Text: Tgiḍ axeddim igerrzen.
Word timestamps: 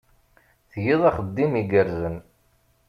Tgiḍ 0.71 1.01
axeddim 1.09 1.53
igerrzen. 1.61 2.17